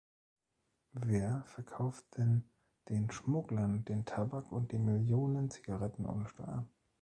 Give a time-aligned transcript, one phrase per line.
[0.93, 2.43] Wer verkauft denn
[2.89, 6.67] den Schmugglern den Tabak und die Millionen Zigaretten ohne Steuern?